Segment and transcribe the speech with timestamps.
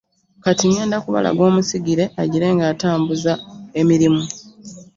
[0.43, 3.33] Kati ŋŋenda kubalaga omusigire agire ng'atambuza
[3.79, 4.23] emirimu.